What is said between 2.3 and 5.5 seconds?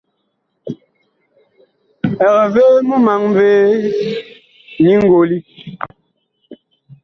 vee mumaŋ vee nyi ngoli?